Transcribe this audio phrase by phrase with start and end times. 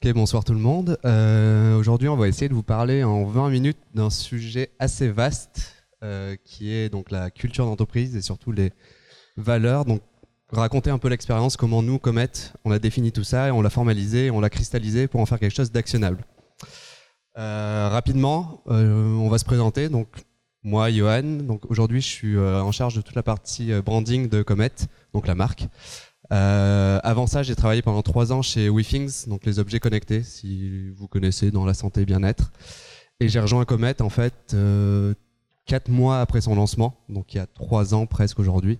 [0.00, 0.98] Ok, bonsoir tout le monde.
[1.04, 5.74] Euh, Aujourd'hui, on va essayer de vous parler en 20 minutes d'un sujet assez vaste
[6.02, 8.72] euh, qui est donc la culture d'entreprise et surtout les
[9.36, 9.84] valeurs.
[9.84, 10.00] Donc,
[10.52, 12.30] raconter un peu l'expérience, comment nous, Comet,
[12.64, 15.38] on a défini tout ça et on l'a formalisé, on l'a cristallisé pour en faire
[15.38, 16.24] quelque chose d'actionnable.
[17.36, 19.88] Euh, rapidement, on va se présenter.
[19.88, 20.08] Donc,
[20.68, 21.22] moi, Johan.
[21.22, 24.70] Donc, aujourd'hui, je suis euh, en charge de toute la partie euh, branding de Comet,
[25.14, 25.66] donc la marque.
[26.30, 30.90] Euh, avant ça, j'ai travaillé pendant trois ans chez WeThings, donc les objets connectés, si
[30.90, 32.52] vous connaissez dans la santé et bien-être.
[33.18, 34.54] Et j'ai rejoint Comet en fait
[35.64, 38.78] quatre mois après son lancement, donc il y a trois ans presque aujourd'hui,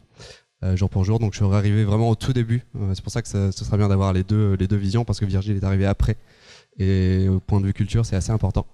[0.74, 1.18] jour pour jour.
[1.18, 2.64] Donc je suis arrivé vraiment au tout début.
[2.94, 5.24] C'est pour ça que ce sera bien d'avoir les deux les deux visions parce que
[5.24, 6.16] Virgile est arrivé après.
[6.78, 8.66] Et au point de vue culture, c'est assez important.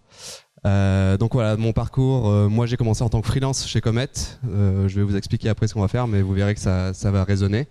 [0.67, 2.29] Euh, donc voilà, mon parcours.
[2.29, 4.09] euh, moi, j'ai commencé en tant que freelance chez Comet.
[4.47, 6.93] Euh, je vais vous expliquer après ce qu'on va faire, mais vous verrez que ça,
[6.93, 7.67] va résonner.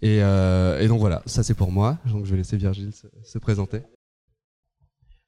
[0.00, 0.20] Et,
[0.88, 1.98] donc voilà, ça c'est pour moi.
[2.06, 3.82] Donc je vais laisser Virgile se, se présenter.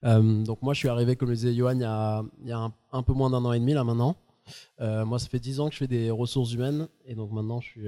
[0.02, 1.80] Donc moi, je suis arrivé, comme le disait Johan, il
[2.48, 4.16] y a, un, peu moins d'un an et demi là maintenant.
[4.78, 7.68] Moi, ça fait 10 ans que je fais des ressources humaines et donc maintenant, je
[7.68, 7.86] suis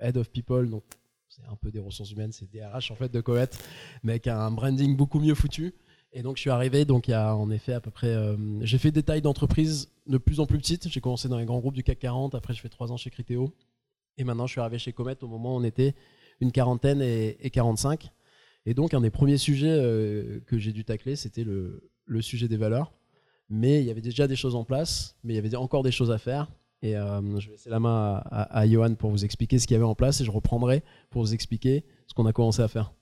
[0.00, 0.70] head of people.
[0.70, 0.84] Donc
[1.28, 3.50] c'est un peu des ressources humaines, c'est DRH en fait de Coet,
[4.02, 5.74] mais avec un branding beaucoup mieux foutu.
[6.12, 8.36] Et donc je suis arrivé, donc il y a en effet à peu près, euh,
[8.62, 10.88] j'ai fait des tailles d'entreprise de plus en plus petites.
[10.88, 13.10] J'ai commencé dans les grands groupes du CAC 40, après je fais 3 ans chez
[13.10, 13.52] Criteo,
[14.16, 15.94] et maintenant je suis arrivé chez Comet au moment où on était
[16.40, 18.10] une quarantaine et, et 45.
[18.66, 22.48] Et donc, un des premiers sujets euh, que j'ai dû tacler, c'était le, le sujet
[22.48, 22.92] des valeurs.
[23.48, 25.90] Mais il y avait déjà des choses en place, mais il y avait encore des
[25.90, 26.50] choses à faire.
[26.82, 29.66] Et euh, je vais laisser la main à, à, à Johan pour vous expliquer ce
[29.66, 32.60] qu'il y avait en place et je reprendrai pour vous expliquer ce qu'on a commencé
[32.60, 32.92] à faire.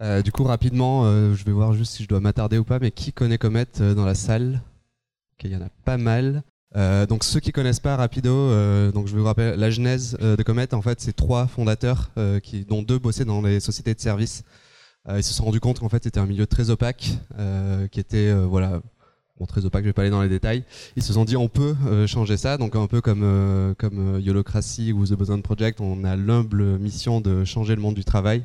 [0.00, 2.78] Euh, du coup, rapidement, euh, je vais voir juste si je dois m'attarder ou pas,
[2.78, 4.62] mais qui connaît Comet euh, dans la salle?
[5.34, 6.44] Ok, il y en a pas mal.
[6.76, 10.42] Euh, donc ceux qui connaissent pas rapido, euh, donc je vous rappeler la genèse de
[10.42, 10.72] Comet.
[10.74, 12.10] En fait, c'est trois fondateurs
[12.42, 14.44] qui, dont deux bossaient dans les sociétés de services.
[15.08, 17.18] Ils se sont rendus compte qu'en fait c'était un milieu très opaque,
[17.90, 18.82] qui était voilà
[19.40, 19.82] bon très opaque.
[19.82, 20.64] Je vais pas aller dans les détails.
[20.96, 21.74] Ils se sont dit on peut
[22.06, 22.58] changer ça.
[22.58, 27.44] Donc un peu comme comme Yolocracy ou The Boson Project, on a l'humble mission de
[27.46, 28.44] changer le monde du travail.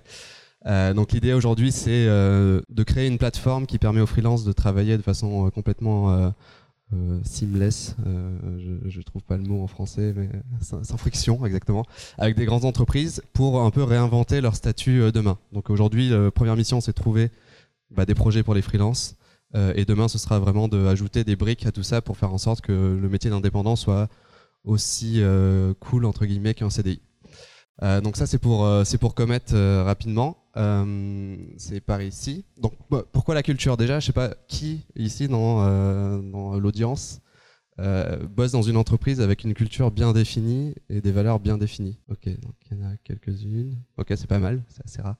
[0.66, 4.54] Euh, donc l'idée aujourd'hui, c'est euh, de créer une plateforme qui permet aux freelances de
[4.54, 6.34] travailler de façon euh, complètement
[7.24, 7.96] seamless.
[8.06, 10.30] Je, je trouve pas le mot en français, mais
[10.62, 11.86] sans, friction exactement,
[12.20, 15.40] avec des grandes entreprises pour un peu réinventer leur statut demain.
[15.54, 17.32] Donc aujourd'hui, première mission, c'est de trouver
[17.90, 19.16] bah, des projets pour les freelances.
[19.76, 22.62] Et demain, ce sera vraiment d'ajouter des briques à tout ça pour faire en sorte
[22.62, 24.08] que le métier d'indépendant soit
[24.64, 25.20] aussi
[25.80, 27.02] cool entre guillemets qu'un CDI.
[27.82, 30.43] Donc ça c'est pour c'est pour Comet rapidement.
[30.56, 32.46] Euh, c'est par ici.
[32.58, 34.00] Donc bah, pourquoi la culture déjà?
[34.00, 37.22] Je sais pas qui ici dans euh, dans l'audience
[37.80, 41.98] euh, bosse dans une entreprise avec une culture bien définie et des valeurs bien définies.
[42.08, 42.38] Ok, il
[42.72, 43.76] y en a quelques-unes.
[43.98, 45.16] Ok, c'est pas mal, c'est assez rare.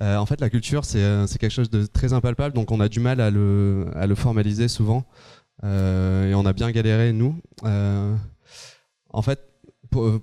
[0.00, 3.20] En fait, la culture c'est quelque chose de très impalpable, donc on a du mal
[3.20, 5.04] à le à le formaliser souvent
[5.64, 7.34] et on a bien galéré nous.
[9.10, 9.40] En fait,
[9.90, 10.20] pour,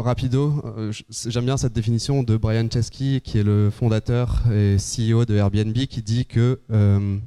[0.00, 0.92] Rapido, euh,
[1.26, 5.74] j'aime bien cette définition de Brian Chesky, qui est le fondateur et CEO de Airbnb,
[5.74, 7.18] qui dit que euh,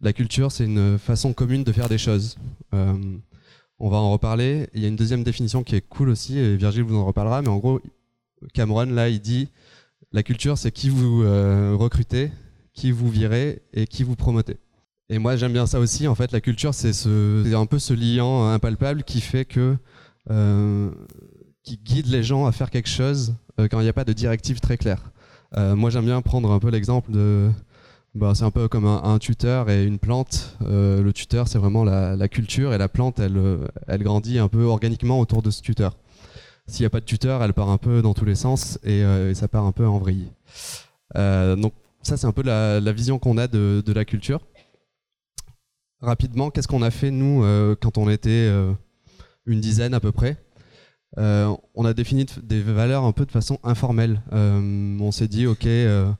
[0.00, 2.36] la culture, c'est une façon commune de faire des choses.
[2.74, 2.94] Euh,
[3.78, 4.68] on va en reparler.
[4.74, 7.42] Il y a une deuxième définition qui est cool aussi, et Virgile vous en reparlera,
[7.42, 7.80] mais en gros,
[8.54, 9.48] Cameron, là, il dit
[10.10, 11.20] la culture, c'est qui vous
[11.78, 12.32] recrutez,
[12.72, 14.56] qui vous virez et qui vous promotez.
[15.10, 16.08] Et moi, j'aime bien ça aussi.
[16.08, 19.76] En fait, la culture, c'est ce, c'est un peu ce liant impalpable qui fait que
[21.64, 24.12] qui guide les gens à faire quelque chose euh, quand il n'y a pas de
[24.12, 25.10] directive très claire.
[25.56, 27.50] Euh, moi, j'aime bien prendre un peu l'exemple de.
[28.14, 30.56] Bah, c'est un peu comme un, tuteur et une plante.
[30.62, 33.40] Euh, le tuteur, c'est vraiment la, culture et la plante, elle,
[33.88, 35.96] elle grandit un peu organiquement autour de ce tuteur.
[36.68, 39.02] S'il n'y a pas de tuteur, elle part un peu dans tous les sens et,
[39.34, 40.30] ça part un peu en vrille.
[41.16, 44.46] Donc, ça, c'est un peu la, la vision qu'on a de, de la culture.
[46.00, 47.42] Rapidement, qu'est-ce qu'on a fait, nous,
[47.80, 48.48] quand on était
[49.44, 50.36] une dizaine à peu près?
[51.18, 54.20] Euh, on a défini de- des valeurs un peu de façon informelle.
[54.32, 56.10] Euh, on s'est dit, ok, euh,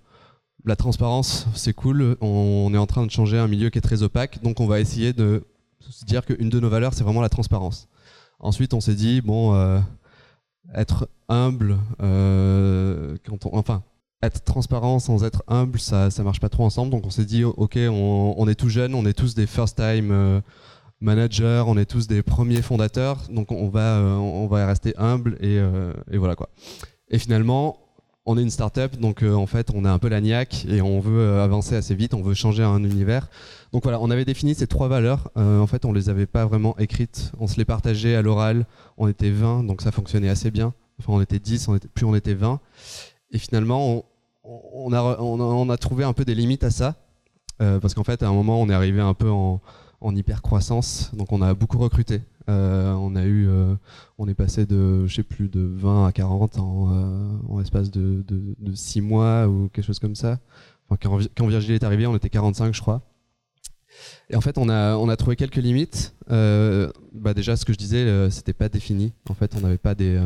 [0.65, 2.17] la transparence, c'est cool.
[2.21, 4.81] On, est en train de changer un milieu qui est très opaque, donc on va
[4.81, 5.45] essayer de
[5.81, 7.89] se dire qu'une de nos valeurs, c'est vraiment la transparence.
[8.39, 9.55] Ensuite, on s'est dit, bon,
[10.75, 13.83] être humble, quand on, enfin,
[14.23, 16.91] être transparent sans être humble, ça, ça marche pas trop ensemble.
[16.91, 19.77] Donc on s'est dit, ok, on, on est tout jeune, on est tous des first
[19.77, 20.43] time.
[21.05, 25.37] Managers, on est tous des premiers fondateurs, donc on va, euh, on va rester humble
[25.41, 26.49] et, euh, et voilà quoi.
[27.09, 27.79] Et finalement,
[28.27, 30.81] on est une startup, donc euh, en fait, on a un peu la niaque et
[30.81, 33.29] on veut avancer assez vite, on veut changer un univers.
[33.73, 35.31] Donc voilà, on avait défini ces trois valeurs.
[35.37, 38.67] En fait, on les avait pas vraiment écrites, on se les partageait à l'oral.
[38.97, 40.73] On était 20, donc ça fonctionnait assez bien.
[41.01, 42.61] enfin on était 10, on était, puis on était 20.
[43.33, 44.07] Et finalement,
[44.45, 46.95] on, a, on, a, trouvé un peu des limites à ça.
[47.59, 49.61] Parce qu'en fait, à un moment, on est arrivé un peu en,
[50.05, 52.21] en hyper croissance, donc on a beaucoup recruté.
[52.51, 53.75] Euh, on a eu, euh,
[54.19, 58.23] on est passé de, je sais plus, de 20 à 40 en, euh, espace de,
[58.29, 60.39] de, de 6 mois ou quelque chose comme ça.
[61.01, 63.01] Quand, quand Virgile est arrivé, on était 45, je crois.
[64.29, 66.15] Et en fait, on a, trouvé quelques limites.
[66.31, 69.15] Euh, bah déjà, ce que je disais, c'était pas défini.
[69.31, 70.21] En fait, on n'avait pas des,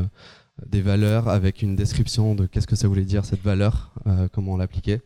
[0.67, 3.93] des valeurs avec une description de qu'est-ce que ça voulait dire cette valeur,
[4.33, 5.03] comment on l'appliquait.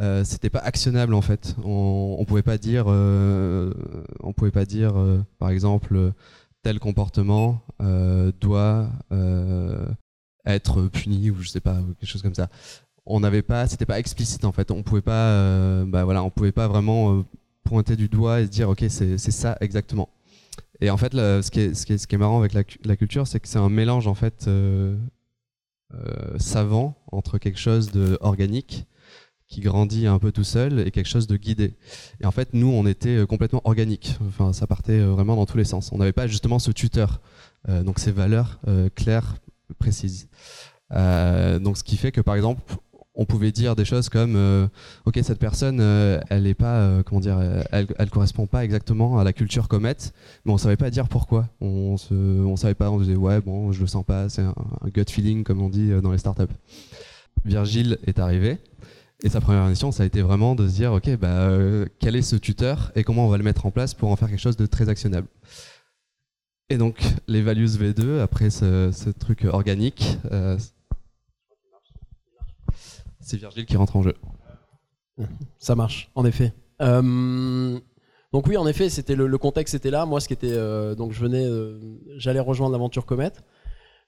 [0.00, 1.54] Euh, c'était pas actionnable en fait.
[1.62, 3.72] On, on pouvait pas dire, euh,
[4.20, 6.12] on pouvait pas dire, euh, par exemple,
[6.62, 7.60] tel comportement
[8.40, 8.90] doit
[10.46, 12.48] être puni ou je sais pas, quelque chose comme ça.
[13.06, 14.70] On n'avait pas, c'était pas explicite en fait.
[14.70, 17.24] On pouvait pas, bah voilà, on pouvait pas vraiment
[17.64, 20.08] pointer du doigt et dire ok c'est ça exactement.
[20.82, 22.62] Et en fait, ce, qui est, ce, qui est, ce qui est marrant avec la,
[22.84, 24.48] la culture, c'est que c'est un mélange en fait
[26.38, 28.86] savant entre quelque chose de organique
[29.50, 31.74] qui grandit un peu tout seul et quelque chose de guidé.
[32.20, 34.16] Et en fait, nous, on était euh, complètement organique.
[34.26, 35.90] Enfin, ça partait euh, vraiment dans tous les sens.
[35.92, 37.20] On n'avait pas justement ce tuteur,
[37.68, 38.60] euh, donc ces valeurs
[38.94, 39.36] claires,
[39.78, 40.28] précises.
[40.90, 42.62] Donc, ce qui fait que, par exemple,
[43.16, 44.70] on pouvait dire des choses comme
[45.04, 45.80] ok cette personne
[46.30, 47.38] elle est pas comment dire
[47.72, 49.96] elle, elle correspond pas exactement à la culture comet
[50.44, 53.72] mais on savait pas dire pourquoi on se on savait pas on disait ouais bon
[53.72, 56.54] je le sens pas c'est un, un gut feeling comme on dit dans les startups
[57.44, 58.58] Virgile est arrivé
[59.22, 62.16] et sa première mission ça a été vraiment de se dire ok bah euh, quel
[62.16, 64.40] est ce tuteur et comment on va le mettre en place pour en faire quelque
[64.40, 65.28] chose de très actionnable
[66.68, 70.58] et donc les values V2 après ce, truc organique euh,
[73.20, 74.14] c'est Virgile qui rentre en jeu
[75.58, 76.54] Ça marche, en effet.
[76.80, 77.78] Euh,
[78.32, 80.06] donc oui, en effet, c'était le, le contexte était là.
[80.06, 80.56] Moi, ce qui était
[80.96, 81.46] donc je venais,
[82.16, 83.32] j'allais rejoindre l'aventure Comet.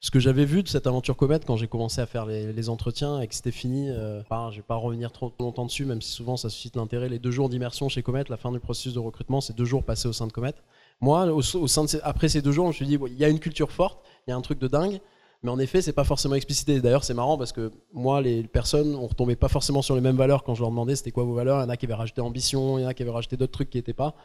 [0.05, 3.21] Ce que j'avais vu de cette aventure Comet quand j'ai commencé à faire les, entretiens
[3.21, 6.37] et que c'était fini, euh, enfin, vais pas revenir trop longtemps dessus, même si souvent
[6.37, 7.09] ça suscite l'intérêt.
[7.09, 9.85] Les deux jours d'immersion chez Comet, la fin du processus de recrutement, c'est deux jours
[9.85, 10.55] passés au sein de Comet.
[11.01, 13.29] Moi, au, sein de après ces deux jours, je me suis dit, il y a
[13.29, 15.01] une culture forte, il y a un truc de dingue.
[15.45, 16.81] Mais en effet, c'est pas forcément explicité.
[16.81, 20.17] D'ailleurs, c'est marrant parce que moi, les personnes, on retombait pas forcément sur les mêmes
[20.17, 21.61] valeurs quand je leur demandais c'était quoi vos valeurs.
[21.61, 23.37] Il y en a qui avaient rajouté ambition, il y en a qui avaient rajouté
[23.37, 24.17] d'autres trucs qui n'étaient pas.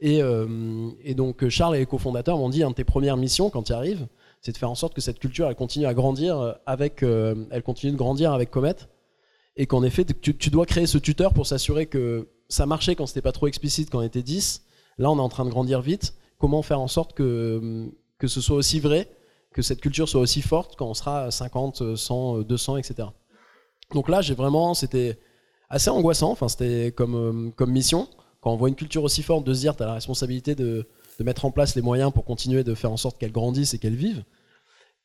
[0.00, 3.50] Et, euh, et donc, Charles et les cofondateurs m'ont dit un de tes premières missions
[3.50, 4.06] quand tu arrives,
[4.46, 7.64] c'est de faire en sorte que cette culture, elle continue à grandir avec, euh, elle
[7.64, 8.76] continue de grandir avec Comet.
[9.56, 13.06] Et qu'en effet, tu, tu dois créer ce tuteur pour s'assurer que ça marchait quand
[13.06, 14.62] c'était pas trop explicite, quand on était 10.
[14.98, 16.14] Là, on est en train de grandir vite.
[16.38, 19.10] Comment faire en sorte que, que ce soit aussi vrai
[19.52, 23.08] que cette culture soit aussi forte quand on sera 50, 100, 200, etc.
[23.94, 25.18] Donc là, j'ai vraiment, c'était
[25.70, 26.30] assez angoissant.
[26.30, 28.06] Enfin, c'était comme, euh, comme mission.
[28.42, 30.86] Quand on voit une culture aussi forte, de se dire, tu as la responsabilité de,
[31.18, 33.78] de mettre en place les moyens pour continuer de faire en sorte qu'elle grandisse et
[33.78, 34.22] qu'elle vive.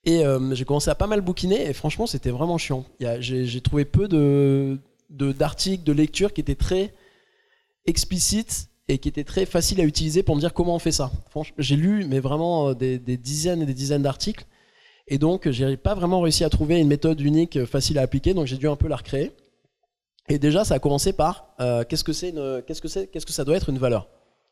[0.04, 2.86] Et euh, j'ai commencé à pas mal bouquiner et franchement, c'était vraiment chiant.
[3.20, 6.94] J'ai trouvé peu de de- d'articles, de, lectures qui étaient très
[7.86, 11.12] explicites et qui étaient très faciles à utiliser pour me dire comment on fait ça.
[11.58, 14.46] J'ai lu mais vraiment euh, des, dizaines et des dizaines d'articles
[15.08, 18.34] et donc j'ai pas vraiment réussi à trouver une méthode unique euh, facile à appliquer,
[18.34, 19.32] donc j'ai dû un peu la recréer.
[20.30, 21.56] Et déjà, ça a commencé par
[21.90, 24.08] qu'est-ce que qu'est-ce que c'est, qu'est-ce que ça doit être une valeur?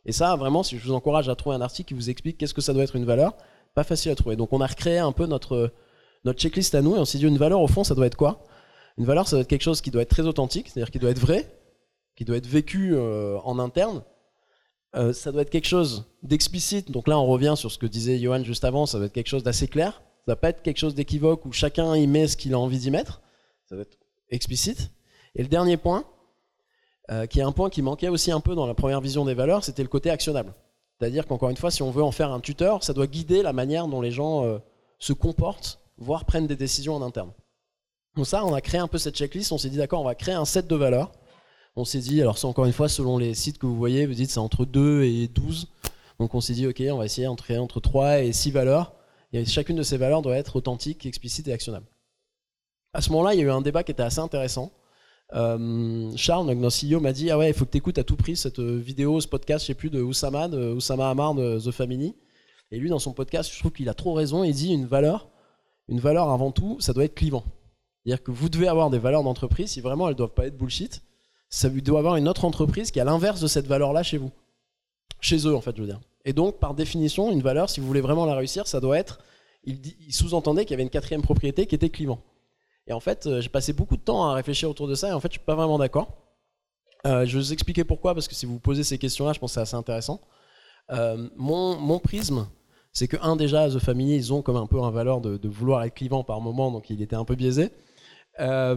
[0.06, 2.54] Et ça, vraiment, si je vous encourage à trouver un article qui vous explique qu'est-ce
[2.54, 3.38] que ça doit être une valeur,
[3.84, 4.36] facile à trouver.
[4.36, 5.74] Donc on a recréé un peu notre
[6.26, 8.18] notre checklist à nous et on s'est dit une valeur au fond, ça doit être
[8.18, 8.44] quoi?
[8.98, 11.12] Une valeur, ça doit être quelque chose qui doit être très authentique, c'est-à-dire qui doit
[11.12, 11.50] être vrai,
[12.16, 14.04] qui doit être vécu euh, en interne.
[14.96, 16.92] Euh, ça doit être quelque chose d'explicite.
[16.92, 18.86] Donc là, on revient sur ce que disait Johan juste avant.
[18.86, 20.02] Ça doit être quelque chose d'assez clair.
[20.26, 22.60] Ça ne va pas être quelque chose d'équivoque où chacun y met ce qu'il a
[22.60, 23.22] envie d'y mettre.
[23.68, 23.98] Ça doit être
[24.30, 24.92] explicite.
[25.36, 26.04] Et le dernier point,
[27.12, 29.34] euh, qui est un point qui manquait aussi un peu dans la première vision des
[29.34, 30.54] valeurs, c'était le côté actionnable.
[31.00, 33.54] C'est-à-dire qu'encore une fois, si on veut en faire un tuteur, ça doit guider la
[33.54, 34.58] manière dont les gens euh,
[34.98, 37.32] se comportent, voire prennent des décisions en interne.
[38.16, 39.52] Donc ça, on a créé un peu cette checklist.
[39.52, 41.12] On s'est dit, d'accord, on va créer un set de valeurs.
[41.76, 44.14] On s'est dit, alors c'est encore une fois, selon les sites que vous voyez, vous
[44.14, 45.68] dites c'est entre 2 et 12.
[46.20, 48.94] Donc on s'est dit, ok, on va essayer entre, entre 3 et 6 valeurs.
[49.32, 51.86] Et chacune de ces valeurs doit être authentique, explicite et actionnable.
[52.94, 54.72] À ce moment-là, il y a eu un débat qui était assez intéressant.
[55.34, 58.16] Euh, Charles, notre CEO, m'a dit Ah ouais, il faut que tu écoutes à tout
[58.16, 61.60] prix cette euh, vidéo, ce podcast, je sais plus, de Oussama, de Oussama Hamar de
[61.60, 62.16] The Family.
[62.72, 64.44] Et lui, dans son podcast, je trouve qu'il a trop raison.
[64.44, 65.30] Il dit une valeur,
[65.88, 67.44] une valeur avant tout, ça doit être clivant.
[68.04, 71.02] C'est-à-dire que vous devez avoir des valeurs d'entreprise, si vraiment elles doivent pas être bullshit,
[71.50, 74.32] ça doit avoir une autre entreprise qui à l'inverse de cette valeur-là chez vous.
[75.20, 76.00] Chez eux, en fait, je veux dire.
[76.26, 79.20] Et donc, par définition, une valeur, si vous voulez vraiment la réussir, ça doit être.
[79.64, 82.20] Il, il sous-entendait qu'il y avait une quatrième propriété qui était clivant.
[82.90, 85.14] Et en fait, euh, j'ai passé beaucoup de temps à réfléchir autour de ça, et
[85.14, 86.08] en fait, je suis pas vraiment d'accord.
[87.06, 89.40] Euh, je vais vous expliquer pourquoi, parce que si vous vous posez ces questions-là, je
[89.40, 90.20] pense que c'est assez intéressant.
[90.92, 92.50] Euh, mon, prisme,
[92.92, 95.84] c'est que, un, déjà, The Family, ils ont comme un peu un valeur de, vouloir
[95.84, 97.72] être clivant par moment, donc il était un peu biaisé.
[98.40, 98.76] La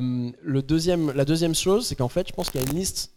[0.62, 3.14] deuxième chose, c'est qu'en fait, je pense qu'il y a une liste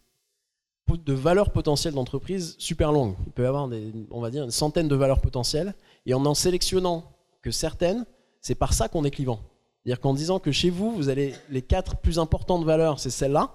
[0.88, 3.16] de valeurs potentielles d'entreprise super longue.
[3.25, 3.70] Il peut y avoir,
[4.12, 5.74] on va dire, une centaine de valeurs potentielles.
[6.06, 7.12] Et en en sélectionnant
[7.42, 8.06] que certaines,
[8.40, 9.40] c'est par ça qu'on est clivant.
[9.86, 13.54] C'est-à-dire qu'en disant que chez vous, vous allez les quatre plus importantes valeurs, c'est celles-là,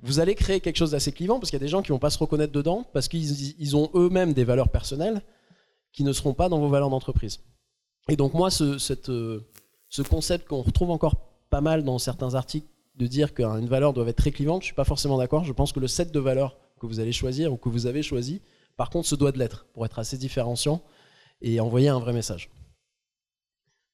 [0.00, 1.98] vous allez créer quelque chose d'assez clivant parce qu'il y a des gens qui vont
[1.98, 5.20] pas se reconnaître dedans parce qu'ils ont eux-mêmes des valeurs personnelles
[5.92, 7.40] qui ne seront pas dans vos valeurs d'entreprise.
[8.08, 8.76] Et donc moi, ce,
[9.10, 9.40] euh,
[9.88, 11.16] ce concept qu'on retrouve encore
[11.50, 14.74] pas mal dans certains articles de dire qu'une valeur doit être très clivante, je suis
[14.76, 15.44] pas forcément d'accord.
[15.44, 18.04] Je pense que le set de valeurs que vous allez choisir ou que vous avez
[18.04, 18.42] choisi,
[18.76, 20.82] par contre, se doit de l'être pour être assez différenciant
[21.42, 22.48] et envoyer un vrai message.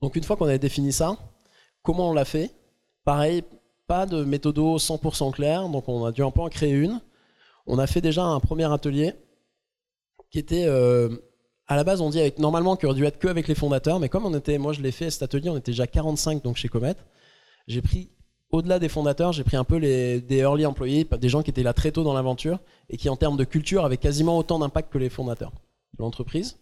[0.02, 1.16] Donc une fois qu'on a défini ça,
[1.84, 2.50] comment on l'a fait
[3.04, 3.44] Pareil,
[3.86, 7.00] pas de méthode 100% claire, donc on a dû un peu en créer une.
[7.66, 9.12] On a fait déjà un premier atelier
[10.30, 11.08] qui était euh,
[11.68, 14.00] à la base on dit avec normalement qu'il aurait dû être que avec les fondateurs,
[14.00, 16.56] mais comme on était, moi je l'ai fait cet atelier, on était déjà 45 donc
[16.56, 16.96] chez Comet.
[17.68, 18.10] J'ai pris
[18.50, 21.62] au-delà des fondateurs, j'ai pris un peu les, des early employés, des gens qui étaient
[21.62, 24.92] là très tôt dans l'aventure et qui en termes de culture avaient quasiment autant d'impact
[24.92, 25.52] que les fondateurs
[25.98, 26.58] de l'entreprise.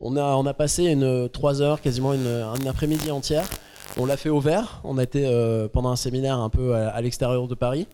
[0.00, 3.48] On a, on a passé une 3 heures, quasiment une, après-midi entière.
[3.96, 4.80] On l'a fait au vert.
[4.84, 7.86] On a été euh, pendant un séminaire un peu à, l'extérieur de Paris.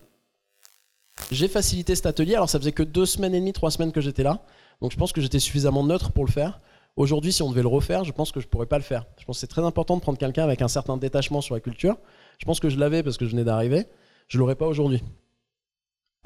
[1.31, 2.35] J'ai facilité cet atelier.
[2.35, 4.41] Alors ça faisait que deux semaines et demie, trois semaines que j'étais là.
[4.81, 6.59] Donc je pense que j'étais suffisamment neutre pour le faire.
[6.95, 9.05] Aujourd'hui, si on devait le refaire, je pense que je pourrais pas le faire.
[9.17, 11.61] Je pense que c'est très important de prendre quelqu'un avec un certain détachement sur la
[11.61, 11.97] culture.
[12.39, 13.85] Je pense que je l'avais parce que je venais d'arriver.
[14.27, 15.01] Je l'aurais pas aujourd'hui.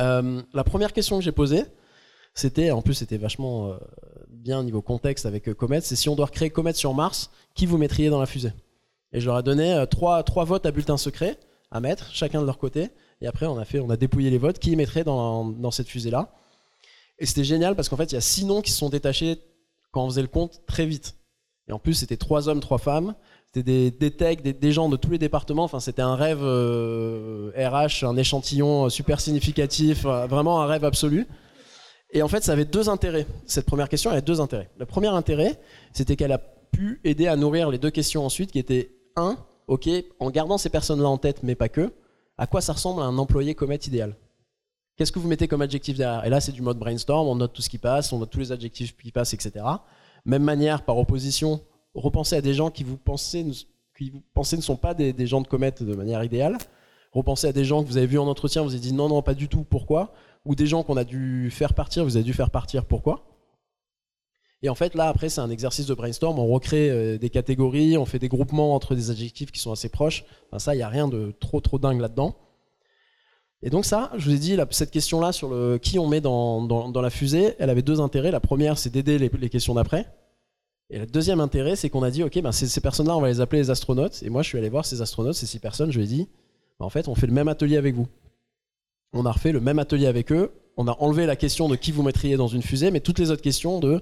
[0.02, 1.64] Euh, la première question que j'ai posée,
[2.34, 3.78] c'était, en plus c'était vachement euh,
[4.30, 7.30] bien au niveau contexte avec euh, Comet, c'est si on doit recréer Comet sur Mars,
[7.54, 8.54] qui vous mettriez dans la fusée?
[9.14, 11.38] Et je leur ai donné euh, trois, trois votes à bulletin secret
[11.72, 12.90] à mettre, chacun de leur côté,
[13.22, 15.88] et après on a, fait, on a dépouillé les votes, qui mettrait dans, dans cette
[15.88, 16.32] fusée-là?
[17.18, 19.40] Et c'était génial parce qu'en fait il y a six noms qui se sont détachés
[19.92, 21.16] quand on faisait le compte très vite.
[21.68, 23.16] Et en plus c'était trois hommes, trois femmes,
[23.48, 26.44] c'était des, des techs, des, gens de tous les départements, enfin c'était un rêve RH,
[26.44, 27.50] euh,
[28.04, 31.28] un échantillon super significatif, vraiment un rêve absolu.
[32.14, 33.26] Et en fait, ça avait deux intérêts.
[33.48, 34.70] Cette première question, elle a deux intérêts.
[34.78, 35.60] Le premier intérêt,
[35.94, 39.90] c'était qu'elle a pu aider à nourrir les deux questions ensuite, qui étaient un, ok,
[40.20, 41.92] en gardant ces personnes-là en tête, mais pas que,
[42.38, 44.16] à quoi ça ressemble un employé Comet idéal?
[44.96, 46.26] Qu'est-ce que vous mettez comme adjectif derrière?
[46.26, 48.40] Et là, c'est du mode brainstorm, on note tout ce qui passe, on note tous
[48.40, 49.66] les adjectifs qui passent, etc.
[50.26, 51.62] Même manière, par opposition,
[51.96, 55.74] repensez à des gens qui vous pensez, ne sont pas des, des gens de Comet
[55.80, 56.58] de manière idéale.
[57.12, 59.22] Repensez à des gens que vous avez vus en entretien, vous avez dit non, non,
[59.22, 60.14] pas du tout, pourquoi?
[60.46, 63.24] Ou des gens qu'on a dû faire partir, vous avez dû faire partir, pourquoi?
[64.64, 67.98] Et en fait, là, après, c'est un exercice de brainstorm, on recrée euh, des catégories,
[67.98, 70.24] on fait des groupements entre des adjectifs qui sont assez proches.
[70.48, 72.36] Enfin, ça, il n'y a rien de trop, trop dingue là-dedans.
[73.62, 76.62] Et donc ça, je vous ai dit, cette question-là sur le qui on met dans,
[76.64, 78.32] dans, la fusée, elle avait deux intérêts.
[78.32, 80.06] La première, c'est d'aider les, questions d'après.
[80.90, 83.40] Et le deuxième intérêt, c'est qu'on a dit, ok, ben ces, personnes-là, on va les
[83.40, 84.22] appeler les astronautes.
[84.24, 86.30] Et moi, je suis allé voir ces astronautes, ces six personnes, je lui ai dit,
[86.80, 88.08] ben, en fait, on fait le même atelier avec vous
[89.14, 90.52] on a refait le même atelier avec eux.
[90.76, 93.32] On a enlevé la question de qui vous mettriez dans une fusée, mais toutes les
[93.32, 94.02] autres questions de.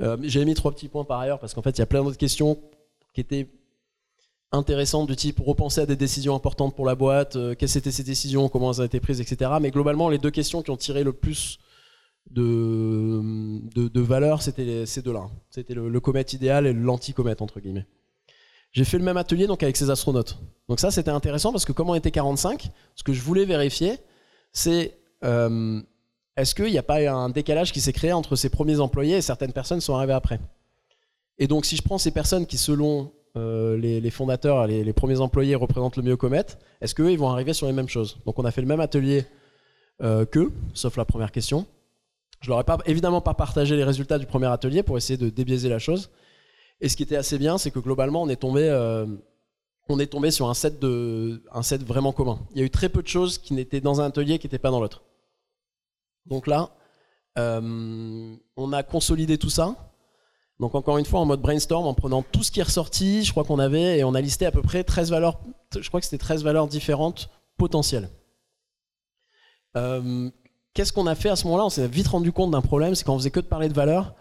[0.00, 2.04] Euh, j'ai mis trois petits points par ailleurs parce qu'en fait, il y a plein
[2.04, 2.58] d'autres questions
[3.14, 3.48] qui étaient
[4.52, 8.04] intéressantes du type repenser à des décisions importantes pour la boîte, euh, quelles étaient ces
[8.04, 9.50] décisions, comment elles ont été prises, etc.
[9.60, 11.58] Mais globalement, les deux questions qui ont tiré le plus
[12.30, 13.20] de,
[13.74, 15.28] de, valeur, c'était ces deux-là.
[15.50, 17.86] C'était le, comète idéal et l'anti-comète, entre guillemets.
[18.72, 20.38] J'ai fait le même atelier donc avec ces astronautes.
[20.68, 23.94] Donc ça, c'était intéressant parce que comme on était 45, ce que je voulais vérifier,
[24.52, 25.80] c'est euh,
[26.38, 29.22] est-ce qu'il n'y a pas un décalage qui s'est créé entre ces premiers employés et
[29.22, 30.38] certaines personnes sont arrivées après?
[31.38, 35.56] Et donc si je prends ces personnes qui selon euh, les, fondateurs, les, premiers employés
[35.56, 36.46] représentent le mieux Comet,
[36.80, 38.18] est-ce qu'eux ils vont arriver sur les mêmes choses?
[38.24, 39.24] Donc on a fait le même atelier
[40.00, 41.66] euh, qu'eux, sauf la première question.
[42.40, 45.30] Je leur ai pas, évidemment pas partagé les résultats du premier atelier pour essayer de
[45.30, 46.08] débiaiser la chose.
[46.80, 48.68] Et ce qui était assez bien, c'est que globalement on est tombé
[50.08, 52.38] tombé sur un set, un set vraiment commun.
[52.54, 54.58] Il y a eu très peu de choses qui n'étaient dans un atelier qui n'étaient
[54.58, 55.02] pas dans l'autre.
[56.28, 56.70] Donc là,
[57.38, 59.74] euh, on a consolidé tout ça.
[60.60, 63.30] Donc encore une fois, en mode brainstorm, en prenant tout ce qui est ressorti, je
[63.30, 65.40] crois qu'on avait, et on a listé à peu près 13 valeurs,
[65.78, 68.10] je crois que c'était 13 valeurs différentes potentielles.
[69.76, 70.30] Euh,
[70.74, 71.64] qu'est-ce qu'on a fait à ce moment-là?
[71.66, 74.14] On s'est vite rendu compte d'un problème, c'est qu'on faisait que de parler de valeurs,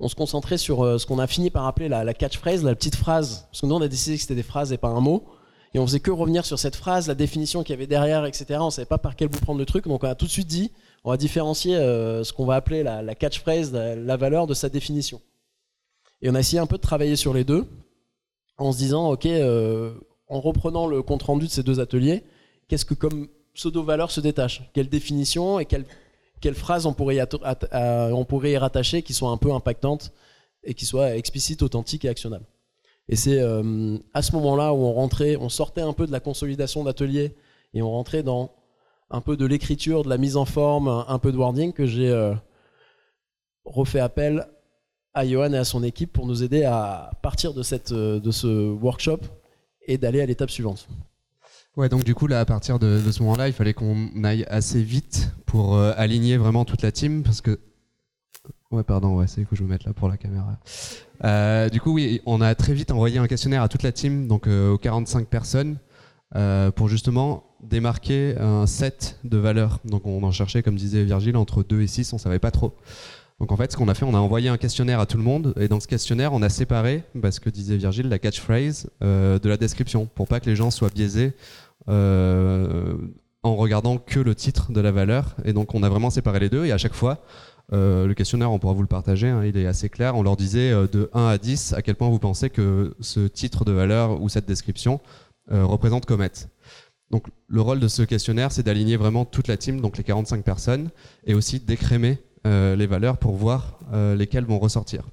[0.00, 2.96] on se concentrait sur euh, ce qu'on a fini par appeler la, catchphrase, la petite
[2.96, 3.46] phrase.
[3.50, 5.24] Parce que nous, on a décidé que c'était des phrases et pas un mot.
[5.74, 8.60] Et on faisait que revenir sur cette phrase, la définition qu'il y avait derrière, etc.
[8.60, 9.86] On savait pas par quel bout prendre le truc.
[9.88, 10.70] Donc on a tout de suite dit,
[11.02, 15.20] on va différencier euh, ce qu'on va appeler la, catchphrase, la, valeur de sa définition.
[16.22, 17.66] Et on a essayé un peu de travailler sur les deux,
[18.56, 19.94] en se disant, ok, euh,
[20.28, 22.22] en reprenant le compte rendu de ces deux ateliers,
[22.68, 24.62] qu'est-ce que comme pseudo-valeur se détache?
[24.72, 25.84] Quelle définition et quelle
[26.44, 27.22] quelles phrases on pourrait, y
[28.12, 30.12] on pourrait y rattacher qui sont un peu impactantes
[30.62, 32.44] et qui soit explicite, authentique et actionnable.
[33.08, 36.20] Et c'est euh, à ce moment-là où on rentrait, on sortait un peu de la
[36.20, 37.34] consolidation d'atelier
[37.74, 38.52] et on rentrait dans
[39.10, 42.08] un peu de l'écriture, de la mise en forme, un peu de wording que j'ai
[42.08, 42.34] euh,
[43.64, 44.46] refait appel
[45.12, 48.30] à Johan et à son équipe pour nous aider à partir de, cette, euh, de
[48.30, 49.20] ce workshop
[49.86, 50.88] et d'aller à l'étape suivante.
[51.76, 54.80] Ouais, donc du coup, là, à partir de, ce moment-là, il fallait qu'on aille assez
[54.80, 57.58] vite pour aligner vraiment toute la team parce que
[58.74, 60.58] Ouais, pardon, ouais, c'est que je vais mettre là pour la caméra.
[61.22, 64.26] Euh, du coup, oui, on a très vite envoyé un questionnaire à toute la team,
[64.26, 65.76] donc euh, aux 45 personnes,
[66.34, 69.78] euh, pour justement démarquer un set de valeurs.
[69.84, 72.74] Donc on en cherchait, comme disait Virgile, entre 2 et 6, on savait pas trop.
[73.38, 75.22] Donc en fait, ce qu'on a fait, on a envoyé un questionnaire à tout le
[75.22, 79.48] monde, et dans ce questionnaire, on a séparé, parce que disait Virgile, la catchphrase de
[79.48, 81.32] la description, pour pas que les gens soient biaisés
[83.44, 85.36] en regardant que le titre de la valeur.
[85.44, 87.22] Et donc on a vraiment séparé les deux, et à chaque fois,
[87.72, 90.16] euh, le questionnaire, on pourra vous le partager, hein, il est assez clair.
[90.16, 93.20] On leur disait euh, de 1 à 10 à quel point vous pensez que ce
[93.26, 95.00] titre de valeur ou cette description
[95.50, 96.30] euh, représente Comet?
[97.10, 100.44] Donc le rôle de ce questionnaire, c'est d'aligner vraiment toute la team, donc les 45
[100.44, 100.90] personnes,
[101.26, 103.78] et aussi d'écrémer les valeurs pour voir
[104.16, 105.04] lesquelles vont ressortir.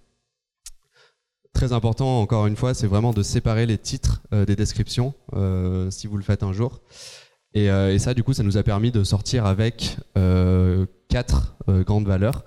[1.53, 5.13] Très important, encore une fois, c'est vraiment de séparer les titres des descriptions,
[5.89, 6.81] si vous le faites un jour.
[7.53, 9.97] Et, et, ça, du coup, ça nous a permis de sortir avec
[11.11, 12.43] quatre euh, grandes valeurs.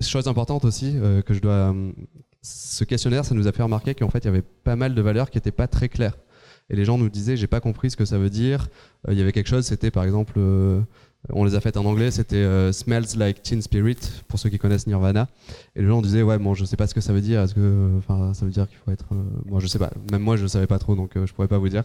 [0.00, 1.72] Chose importante aussi euh, que je dois.
[1.72, 1.92] Euh,
[2.40, 5.02] ce questionnaire, ça nous a fait remarquer qu'en fait, il y avait pas mal de
[5.02, 6.16] valeurs qui n'étaient pas très claires.
[6.70, 8.68] Et les gens nous disaient, j'ai pas compris ce que ça veut dire.
[9.08, 10.40] Il y avait quelque chose, c'était par exemple
[11.30, 14.58] on les a faites en anglais, c'était euh, Smells Like Teen Spirit, pour ceux qui
[14.58, 15.28] connaissent Nirvana.
[15.76, 17.54] Et les gens disaient, ouais, bon, je sais pas ce que ça veut dire, est-ce
[17.54, 19.06] que, enfin, ça veut dire qu'il faut être.
[19.12, 21.48] Euh, moi, je sais pas, même moi, je savais pas trop, donc euh, je pourrais
[21.48, 21.84] pas vous dire.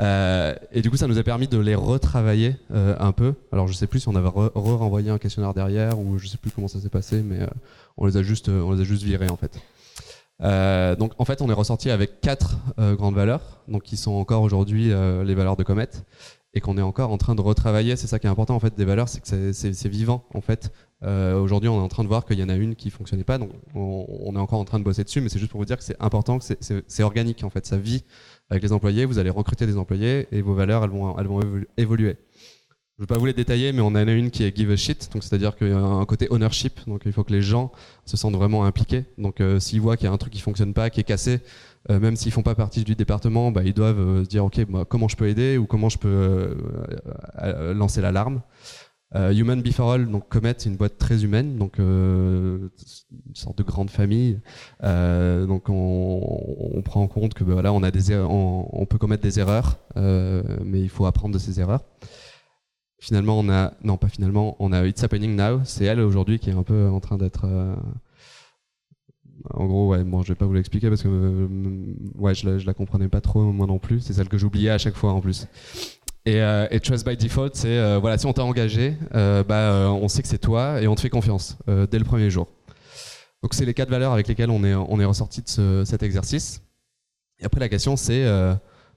[0.00, 3.34] et du coup, ça nous a permis de les retravailler un peu.
[3.52, 6.50] Alors, je sais plus si on avait re-renvoyé un questionnaire derrière, ou je sais plus
[6.50, 7.46] comment ça s'est passé, mais
[7.96, 9.60] on, les a juste, on les a juste virés, en fait.
[10.98, 14.88] donc en fait on est ressorti avec quatre grandes valeurs, donc qui sont encore aujourd'hui
[14.88, 15.90] les valeurs de Comet,
[16.54, 17.96] et qu'on est encore en train de retravailler.
[17.96, 20.72] C'est ça qui est important en fait des valeurs, c'est que c'est vivant en fait.
[21.02, 23.24] Euh, Aujourd'hui, on est en train de voir qu'il y en a une qui fonctionnait
[23.24, 25.66] pas, donc on, est encore en train de bosser dessus, mais c'est juste pour vous
[25.66, 26.44] dire que c'est important, que
[26.86, 28.04] c'est organique en fait, ça vit
[28.48, 29.04] avec les employés.
[29.04, 31.40] Vous allez recruter des employés et vos valeurs elles vont, elles vont
[31.76, 32.16] évoluer.
[32.96, 34.70] Je ne vais pas vous les détailler, mais on en a une qui est give
[34.70, 37.42] a shit, donc c'est-à-dire qu'il y a un côté ownership, donc il faut que les
[37.42, 37.72] gens
[38.04, 39.04] se sentent vraiment impliqués.
[39.18, 41.40] Donc euh, s'ils voient qu'il y a un truc qui fonctionne pas, qui est cassé,
[41.90, 44.60] euh, même s'ils font pas partie du département, bah, ils doivent euh, se dire ok,
[44.88, 46.56] comment je peux aider ou comment je peux
[47.42, 48.42] euh, lancer l'alarme.
[49.16, 52.68] Human Before All, donc Comet, c'est une boîte très humaine, donc une
[53.32, 54.40] sorte de grande famille.
[54.82, 59.38] donc on, prend en compte que bah, on a des, on, on, peut commettre des
[59.38, 61.84] erreurs, mais il faut apprendre de ces erreurs.
[62.98, 65.60] Finalement, on a non pas finalement, on a It's Happening Now.
[65.62, 67.46] C'est elle aujourd'hui qui est un peu en train d'être
[69.52, 71.48] en gros, ouais, bon, je vais pas vous l'expliquer parce que euh,
[72.16, 74.00] ouais, je la, la comprenais pas trop moi non plus.
[74.00, 75.46] C'est celle que j'oubliais à chaque fois en plus.
[76.26, 80.22] Et, euh, Trust by Default, c'est euh, voilà, si on t'a engagé, bah, on sait
[80.22, 82.48] que c'est toi et on te fait confiance dès le premier jour.
[83.42, 86.62] Donc c'est les quatre valeurs avec lesquelles on est, on est ressorti de cet exercice.
[87.40, 88.24] Et après la question c'est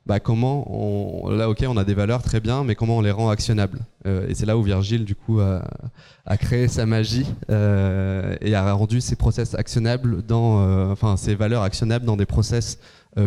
[0.07, 3.11] bah, comment on, là ok on a des valeurs très bien mais comment on les
[3.11, 8.35] rend actionnables euh, et c'est là où Virgile du coup a, créé sa magie euh,
[8.39, 12.79] et a rendu ses process actionnables dans euh, enfin ses valeurs actionnables dans des process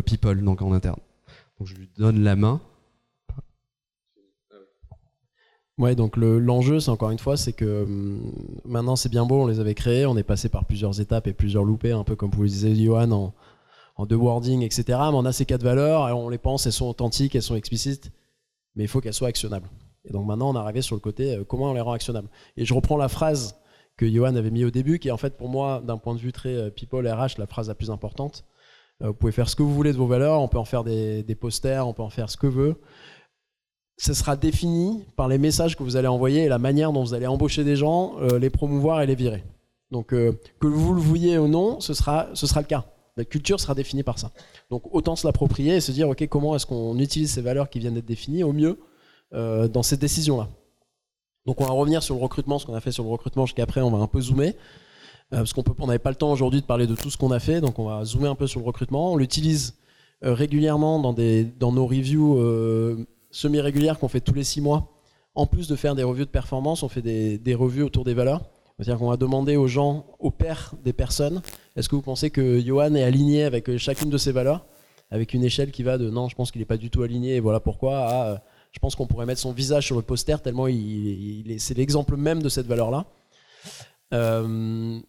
[0.07, 1.01] people donc en interne.
[1.59, 2.61] Donc je lui donne la main.
[5.79, 8.33] Ouais, donc l'enjeu, c'est encore une fois, c'est que hum,
[8.65, 11.33] maintenant c'est bien beau, on les avait créés, on est passé par plusieurs étapes et
[11.33, 13.33] plusieurs loupés, un peu comme vous le disiez, Johan,
[14.01, 14.85] en de wording, etc.
[14.89, 17.57] Mais on a ces quatre valeurs, et on les pense, elles sont authentiques, elles sont
[17.57, 18.11] explicites,
[18.75, 19.69] mais il faut qu'elles soient actionnables.
[20.07, 22.29] Et donc maintenant, on est arrivé sur le côté euh, comment on les rend actionnables.
[22.57, 23.57] Et je reprends la phrase
[23.99, 26.21] que Johan avait mis au début, qui est en fait pour moi, d'un point de
[26.21, 28.45] vue très euh, people RH, la phrase la plus importante.
[29.03, 30.83] Euh, vous pouvez faire ce que vous voulez de vos valeurs, on peut en faire
[30.83, 32.77] des, posters, on peut en faire ce que veut.
[33.99, 37.13] Ce sera défini par les messages que vous allez envoyer et la manière dont vous
[37.13, 39.45] allez embaucher des gens, les promouvoir et les virer.
[39.91, 42.87] Donc que vous le vouliez ou non, ce sera, ce sera le cas.
[43.17, 44.31] La culture sera définie par ça.
[44.71, 47.79] Donc autant se l'approprier et se dire, OK, comment est-ce qu'on utilise ces valeurs qui
[47.79, 48.79] viennent d'être définies au mieux
[49.33, 50.49] euh, dans cette décision-là.
[51.47, 53.81] Donc on va revenir sur le recrutement, ce qu'on a fait sur le recrutement, jusqu'après
[53.81, 54.57] on va un peu zoomer.
[55.33, 57.39] Euh, parce qu'on n'avait pas le temps aujourd'hui de parler de tout ce qu'on a
[57.39, 59.13] fait, donc on va zoomer un peu sur le recrutement.
[59.13, 59.77] On l'utilise
[60.25, 64.89] euh, régulièrement dans, nos reviews semi-régulières qu'on fait tous les six mois.
[65.37, 68.15] En plus de faire des revues de performance, on fait des, des revues autour des
[68.15, 68.43] valeurs.
[68.81, 71.41] C'est-à-dire qu'on va demander aux gens, aux pairs des personnes,
[71.81, 74.67] est-ce que vous pensez que Johan est aligné avec euh, chacune de ses valeurs?
[75.11, 77.35] Avec une échelle qui va de non, je pense qu'il n'est pas du tout aligné
[77.35, 78.37] et voilà pourquoi, à euh,
[78.71, 80.67] je pense qu'on pourrait mettre son visage sur le poster tellement
[81.59, 83.07] c'est l'exemple même de cette valeur-là.
[84.15, 85.01] Euh,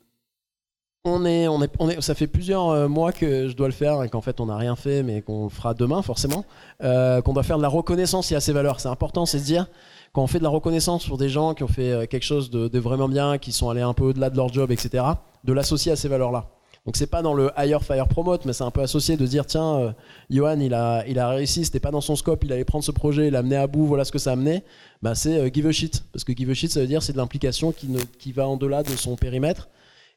[1.03, 4.21] on est, on est, ça fait plusieurs mois que je dois le faire et qu'en
[4.21, 6.45] fait on n'a rien fait, mais qu'on fera demain forcément.
[6.79, 8.79] Qu'on doit faire de la reconnaissance à ces valeurs.
[8.79, 9.67] C'est important, c'est de dire
[10.13, 12.67] quand on fait de la reconnaissance sur des gens qui ont fait quelque chose de,
[12.67, 15.03] de vraiment bien, qui sont allés un peu au-delà de leur job, etc.,
[15.43, 16.49] de l'associer à ces valeurs-là.
[16.85, 19.45] Donc c'est pas dans le hire, fire, promote, mais c'est un peu associé de dire
[19.45, 19.91] tiens, euh,
[20.31, 22.91] Johan il a, il a réussi, c'était pas dans son scope, il allait prendre ce
[22.91, 24.63] projet, il l'a amené à bout, voilà ce que ça a amené.
[25.03, 27.13] Bah c'est euh, give a shit, parce que give a shit ça veut dire c'est
[27.13, 29.69] de l'implication qui, qui va en delà de son périmètre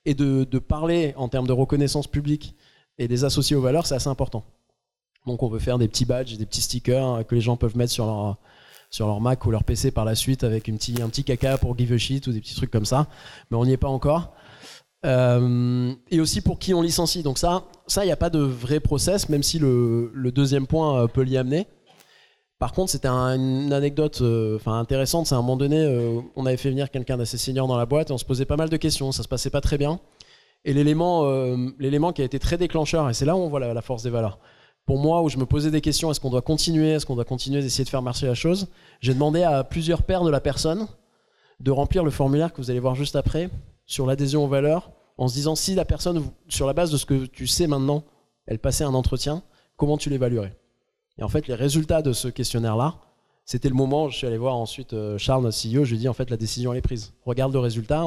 [0.07, 2.55] et de, de parler en termes de reconnaissance publique
[2.97, 4.43] et des associés aux valeurs, c'est assez important.
[5.27, 7.77] Donc on veut faire des petits badges, des petits stickers euh, que les gens peuvent
[7.77, 8.39] mettre sur leur
[8.91, 11.59] sur leur Mac ou leur PC par la suite avec une petit, un petit caca
[11.59, 13.09] pour give a shit ou des petits trucs comme ça.
[13.51, 14.33] Mais on n'y est pas encore.
[15.05, 17.23] Euh, et aussi pour qui on licencie.
[17.23, 21.03] Donc ça, ça, il n'y a pas de vrai process, même si le, deuxième point
[21.03, 21.67] euh, peut l'y amener.
[22.59, 25.27] Par contre, c'était un, une anecdote euh, intéressante.
[25.27, 27.85] C'est à un moment donné, euh, on avait fait venir quelqu'un d'assez senior dans la
[27.85, 29.13] boîte et on se posait pas mal de questions.
[29.13, 30.01] Ça se passait pas très bien.
[30.67, 31.29] Et l'élément,
[31.79, 34.03] l'élément qui a été très déclencheur, et c'est là où on voit la, la force
[34.03, 34.39] des valeurs.
[34.87, 37.27] Pour moi, où je me posais des questions, est-ce qu'on doit continuer, est-ce qu'on doit
[37.27, 38.69] continuer d'essayer de faire marcher la chose
[39.03, 40.87] J'ai demandé à plusieurs pairs de la personne
[41.61, 43.51] de remplir le formulaire que vous allez voir juste après
[43.87, 47.07] sur l'adhésion aux valeurs, en se disant si la personne, sur la base de ce
[47.07, 48.05] que tu sais maintenant,
[48.47, 49.43] elle passait un entretien,
[49.77, 50.59] comment tu l'évaluerais?
[51.19, 52.97] Et en fait, les résultats de ce questionnaire-là,
[53.45, 56.01] c'était le moment je suis allé voir ensuite euh, Charles, notre CEO, je lui ai
[56.01, 57.13] dit en fait la décision elle est prise.
[57.25, 58.05] Regarde le résultat,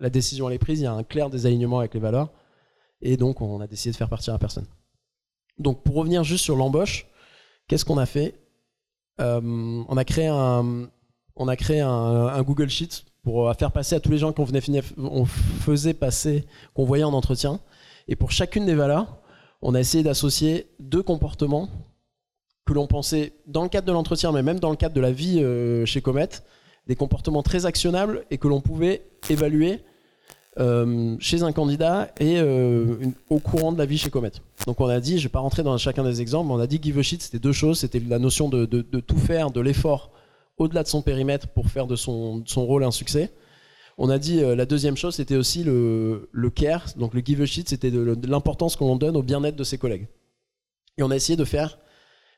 [0.00, 2.32] la décision elle est prise, il y a un clair désalignement avec les valeurs,
[3.00, 4.66] et donc on a décidé de faire partir la personne.
[5.58, 7.06] Donc pour revenir juste sur l'embauche,
[7.68, 8.34] qu'est-ce qu'on a fait?
[9.20, 9.40] Euh,
[9.88, 14.46] On a créé un Google Sheet pour euh, faire passer à tous les gens qu'on
[15.26, 17.58] faisait passer, qu'on voyait en entretien.
[18.06, 19.18] Et pour chacune des valeurs,
[19.62, 21.68] on a essayé d'associer deux comportements
[22.66, 25.10] que l'on pensait, dans le cadre de l'entretien, mais même dans le cadre de la
[25.10, 26.28] vie euh, chez Comet,
[26.86, 29.80] des comportements très actionnables et que l'on pouvait évaluer
[30.60, 32.40] euh, chez un candidat et
[33.28, 34.30] au courant de la vie chez Comet.
[34.68, 36.60] Donc on a dit, je ne vais pas rentrer dans chacun des exemples, mais on
[36.60, 39.60] a dit give a shit, c'était deux choses, c'était la notion de tout faire, de
[39.60, 40.12] l'effort
[40.58, 43.32] au-delà de son périmètre pour faire de son, son rôle un succès.
[43.98, 47.40] On a dit euh, la deuxième chose, c'était aussi le, le, care, donc le give
[47.40, 50.08] a shit, c'était de, de l'importance qu'on donne au bien-être de ses collègues.
[50.98, 51.78] Et on a essayé de faire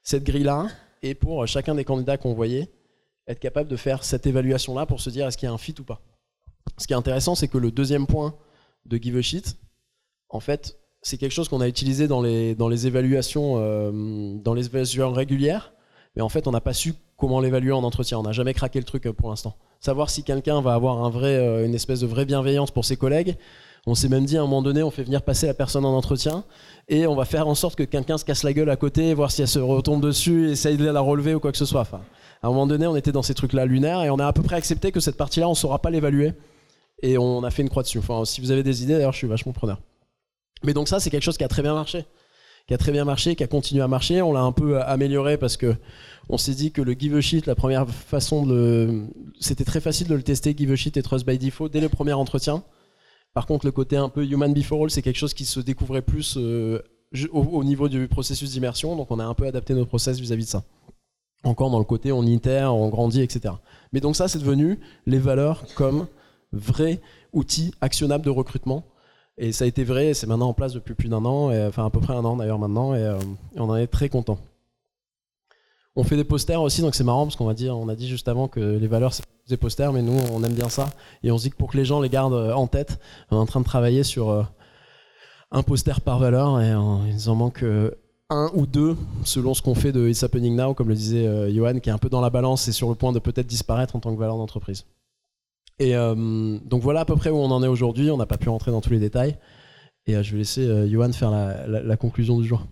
[0.03, 0.69] cette grille-là,
[1.03, 2.71] et pour chacun des candidats qu'on voyait,
[3.27, 5.75] être capable de faire cette évaluation-là pour se dire est-ce qu'il y a un fit
[5.79, 6.01] ou pas.
[6.79, 8.35] Ce qui est intéressant, c'est que le deuxième point
[8.87, 9.57] de give a shit,
[10.29, 14.55] en fait, c'est quelque chose qu'on a utilisé dans les, dans les évaluations, euh, dans
[14.55, 15.73] les évaluations régulières,
[16.17, 18.19] mais en fait, on n'a pas su comment l'évaluer en entretien.
[18.19, 19.57] On n'a jamais craqué le truc euh, pour l'instant.
[19.81, 23.37] Savoir si quelqu'un va avoir euh, une espèce de vraie bienveillance pour ses collègues.
[23.87, 25.97] On s'est même dit à un moment donné, on fait venir passer la personne en
[25.97, 26.45] entretien
[26.89, 29.31] et on va faire en sorte que quelqu'un se casse la gueule à côté, voir
[29.31, 31.83] si elle se retombe dessus, essaye de la relever ou quoi que ce soit.
[31.83, 32.01] Enfin,
[32.43, 34.43] à un moment donné, on était dans ces trucs-là lunaires et on a à peu
[34.43, 36.35] près accepté que cette partie-là, on ne saura pas l'évaluer
[37.03, 37.99] et on a fait une croix dessus.
[37.99, 39.81] Enfin, si vous avez des idées, d'ailleurs, je suis vachement preneur.
[40.65, 42.05] Mais donc ça, c'est quelque chose qui a très bien marché,
[42.69, 44.21] qui a très bien marché, qui a continué à marcher.
[44.23, 45.75] On l'a un peu amélioré parce que
[46.29, 49.07] on s'est dit que le give a shit, la première façon de, le...
[49.41, 51.89] c'était très facile de le tester give a shit et trust by default dès le
[51.89, 52.63] premier entretien.
[53.33, 56.03] Par contre, le côté un peu human before all, c'est quelque chose qui se découvrait
[56.03, 56.83] plus euh,
[57.33, 58.97] au, au, niveau du processus d'immersion.
[58.97, 60.65] Donc, on a un peu adapté notre process vis-à-vis -vis de ça.
[61.45, 63.55] Encore dans le côté on itère, on grandit, etc.
[63.93, 66.07] Mais donc ça, c'est devenu les valeurs comme
[66.53, 67.01] vrai
[67.33, 68.85] outil actionnable de recrutement.
[69.41, 71.91] Et ça a été vrai, c'est maintenant en place depuis plus d'un an, enfin à
[71.91, 73.19] peu près un an d'ailleurs maintenant, et, euh,
[73.57, 74.39] on en est très content.
[75.95, 78.09] On fait des posters aussi, donc c'est marrant parce qu'on va dire, on a dit
[78.09, 80.91] juste avant que les valeurs c'est des posters, mais nous on aime bien ça,
[81.23, 82.99] et on se dit que pour que les gens les gardent euh, en tête,
[83.31, 84.43] on est en train de travailler sur euh,
[85.53, 87.65] un poster par valeur, et euh, il en manque
[88.31, 91.79] un ou deux selon ce qu'on fait de It's Happening Now, comme le disait Johan,
[91.79, 94.01] qui est un peu dans la balance et sur le point de peut-être disparaître en
[94.01, 94.85] tant que valeur d'entreprise.
[95.79, 98.11] Et euh, donc voilà à peu près où on en est aujourd'hui.
[98.11, 99.37] On n'a pas pu rentrer dans tous les détails.
[100.07, 102.67] Et euh, je vais laisser euh, Johan faire la, conclusion du jour.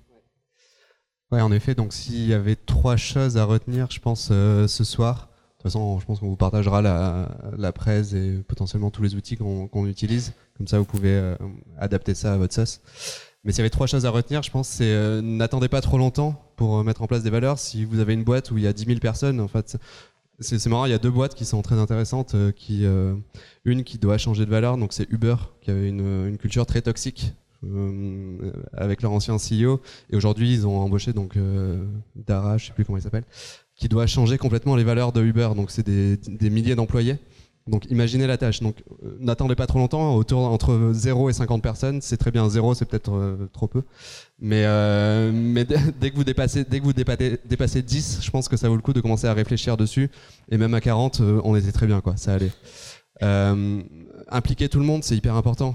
[1.30, 1.74] Ouais, en effet.
[1.74, 5.28] Donc s'il y avait trois choses à retenir, je pense ce soir.
[5.58, 9.36] De toute façon, je pense qu'on vous partagera la, presse et potentiellement tous les outils
[9.36, 10.32] qu'on qu utilise.
[10.56, 11.34] Comme ça, vous pouvez
[11.78, 12.80] adapter ça à votre sauce.
[13.44, 16.40] Mais s'il y avait trois choses à retenir, je pense, c'est n'attendez pas trop longtemps
[16.56, 17.58] pour mettre en place des valeurs.
[17.58, 19.76] Si vous avez une boîte où il y a 10 000 personnes, en fait,
[20.40, 22.34] c'est marrant, il y a deux boîtes qui sont très intéressantes.
[22.34, 23.14] Euh, qui, euh,
[23.64, 26.82] une qui doit changer de valeur, donc c'est Uber, qui avait une, une culture très
[26.82, 27.32] toxique
[27.64, 29.80] euh, avec leur ancien CEO.
[30.10, 31.38] Et aujourd'hui, ils ont embauché donc
[32.14, 33.24] Dara, je sais plus comment il s'appelle,
[33.74, 35.50] qui doit changer complètement les valeurs de Uber.
[35.56, 37.18] Donc c'est des milliers d'employés.
[37.68, 38.60] Donc imaginez la tâche.
[38.60, 42.48] Donc euh, n'attendez pas trop longtemps, autour entre 0 et 50 personnes, c'est très bien.
[42.48, 43.82] 0 c'est peut-être euh, trop peu.
[44.38, 45.32] Mais, euh,
[46.00, 48.76] dès que vous dépassez dès que vous dépassez, dépassez 10, je pense que ça vaut
[48.76, 50.10] le coup de commencer à réfléchir dessus
[50.50, 52.52] et même à 40, euh, on était très bien quoi, ça allait.
[54.28, 55.74] impliquer tout le monde, c'est hyper important.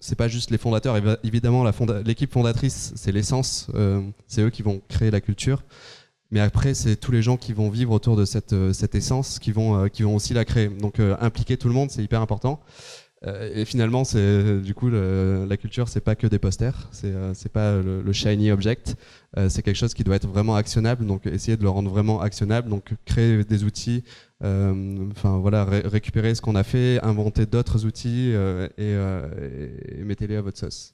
[0.00, 0.96] C'est pas juste les fondateurs.
[0.98, 1.64] évi- Évidemment,
[2.04, 3.68] l'équipe fondatrice, c'est l'essence.
[4.26, 5.62] c'est eux qui vont créer la culture.
[6.34, 9.52] Mais après, c'est tous les gens qui vont vivre autour de cette, euh, essence qui
[9.52, 10.66] vont, euh, qui vont aussi la créer.
[10.68, 12.60] Donc, euh, impliquer tout le monde, c'est hyper important.
[13.54, 17.76] Et finalement, c'est du coup la culture, c'est pas que des posters, c'est c'est pas
[17.80, 18.96] le, shiny object,
[19.48, 21.06] c'est quelque chose qui doit être vraiment actionnable.
[21.06, 22.68] Donc, essayer de le rendre vraiment actionnable.
[22.68, 24.04] Donc, créer des outils,
[24.42, 30.04] enfin voilà, ré- récupérer ce qu'on a fait, inventer d'autres outils et, euh, et- et
[30.04, 30.92] mettez-les à votre sauce.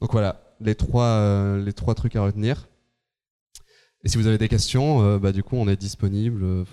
[0.00, 2.68] Donc voilà, les trois trucs à retenir.
[4.06, 6.64] Et si vous avez des questions, euh, bah, du coup, on est disponible euh,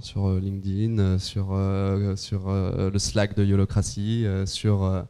[0.00, 1.56] sur euh, LinkedIn, sur,
[2.16, 5.04] sur le Slack de Yolocracy, euh, sur,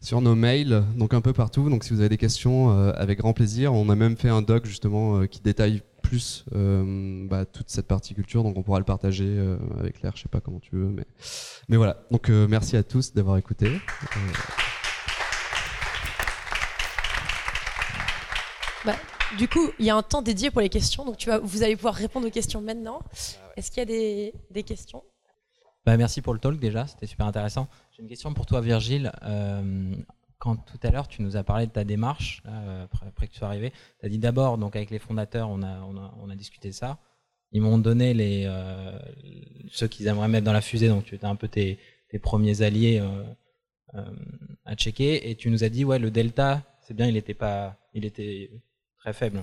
[0.00, 1.70] sur nos mails, donc un peu partout.
[1.70, 3.74] Donc si vous avez des questions, avec grand plaisir.
[3.74, 8.44] On a même fait un doc justement qui détaille plus bah, toute cette partie culture,
[8.44, 9.36] donc on pourra le partager
[9.80, 10.86] avec l'air, je sais pas comment tu veux.
[10.86, 11.04] Mais,
[11.68, 13.66] mais voilà, donc merci à tous d'avoir écouté.
[18.86, 18.92] Euh,
[19.36, 21.62] Du coup, il y a un temps dédié pour les questions, donc tu vas, vous
[21.62, 23.00] allez pouvoir répondre aux questions maintenant.
[23.56, 25.02] Est-ce qu'il y a des, des questions?
[25.84, 27.68] Bah, merci pour le talk déjà, c'était super intéressant.
[27.92, 29.12] J'ai une question pour toi Virgile.
[29.22, 29.94] Euh,
[30.38, 33.32] quand tout à l'heure tu nous as parlé de ta démarche, là, après, après que
[33.32, 36.14] tu sois arrivé, tu as dit d'abord, donc avec les fondateurs, on a, on a,
[36.22, 36.98] on a discuté de ça.
[37.52, 38.98] Ils m'ont donné les, euh,
[39.70, 41.78] ceux qu'ils aimeraient mettre dans la fusée, donc tu étais un peu tes,
[42.10, 43.24] tes premiers alliés euh,
[43.94, 44.04] euh,
[44.64, 45.30] à checker.
[45.30, 48.50] Et tu nous as dit, ouais, le delta, c'est bien, il était, pas, il était
[48.98, 49.42] très faible.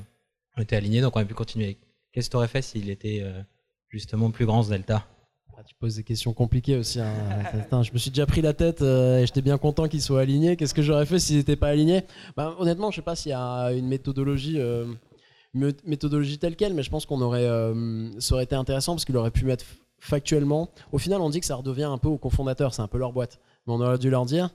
[0.58, 1.78] On était alignés, donc on a pu continuer.
[2.12, 3.42] Qu'est-ce que tu aurais fait s'il était euh,
[3.90, 5.06] justement plus grand ce delta?
[5.58, 7.00] Ah, tu poses des questions compliquées aussi.
[7.00, 7.84] hein.
[7.84, 10.58] Je me suis déjà pris la tête euh, et j'étais bien content qu'ils soient alignés.
[10.58, 12.04] Qu'est-ce que j'aurais fait s'ils n'étaient pas alignés
[12.36, 14.86] Bah, Honnêtement, je sais pas s'il y a une méthodologie, euh,
[15.54, 17.48] méthodologie telle quelle, mais je pense qu'on aurait,
[18.20, 19.64] ça aurait été intéressant parce qu'il aurait pu mettre
[20.00, 20.70] factuellement.
[20.92, 23.14] Au final, on dit que ça redevient un peu aux cofondateurs, c'est un peu leur
[23.14, 23.40] boîte.
[23.66, 24.50] Mais on aurait dû leur dire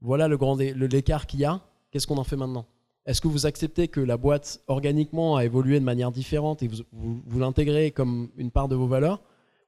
[0.00, 1.60] voilà le grand l'écart qu'il y a.
[1.90, 2.64] Qu'est-ce qu'on en fait maintenant?
[3.08, 7.22] Est-ce que vous acceptez que la boîte organiquement a évolué de manière différente et vous,
[7.26, 9.22] vous, l'intégrez comme une part de vos valeurs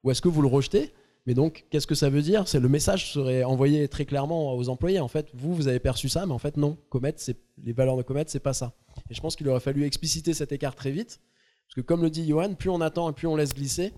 [0.05, 0.92] ou est-ce que vous le rejetez?
[1.24, 2.46] Mais donc, qu'est-ce que ça veut dire?
[2.46, 5.00] C'est le message serait envoyé très clairement aux employés.
[5.00, 6.76] En fait, vous, vous avez perçu ça, mais en fait, non.
[6.90, 8.74] Comet, c'est les valeurs de Comet, c'est pas ça.
[9.09, 11.18] Et je pense qu'il aurait fallu expliciter cet écart très vite,
[11.66, 13.94] parce que comme le dit Johan, plus on attend et plus on laisse glisser,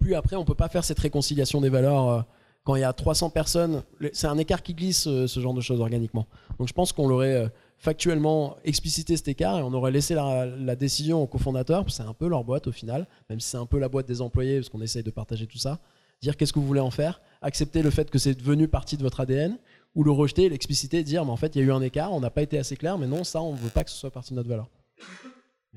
[0.00, 2.08] plus après on peut pas faire cette réconciliation des valeurs.
[2.08, 2.22] euh,
[2.66, 5.60] quand il y a 300 personnes, c'est un écart qui glisse euh, ce genre de
[5.60, 6.26] choses organiquement.
[6.58, 10.76] Donc je pense qu'on l'aurait euh, factuellement explicité cet écart et on aurait laissé la,
[10.76, 13.78] décision aux cofondateurs, c'est un peu leur boîte au final, même si c'est un peu
[13.78, 15.78] la boîte des employés, parce qu'on essaye de partager tout ça,
[16.22, 19.02] dire qu'est-ce que vous voulez en faire, accepter le fait que c'est devenu partie de
[19.02, 19.58] votre ADN,
[19.94, 22.20] ou le rejeter, l'expliciter, dire mais en fait il y a eu un écart, on
[22.20, 24.10] n'a pas été assez clair, mais non, ça on ne veut pas que ce soit
[24.10, 24.68] partie de notre valeur.